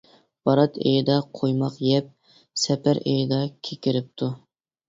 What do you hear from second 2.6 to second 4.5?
سەپەر ئېيىدا كېكىرىپتۇ.